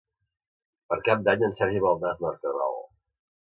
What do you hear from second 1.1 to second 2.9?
d'Any en Sergi vol anar a Es Mercadal.